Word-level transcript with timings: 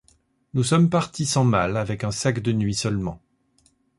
Nous 0.55 0.63
sommes 0.63 0.89
partis 0.89 1.27
sans 1.27 1.43
malles, 1.43 1.77
avec 1.77 2.03
un 2.03 2.09
sac 2.09 2.39
de 2.39 2.51
nuit 2.53 2.73
seulement. 2.73 3.21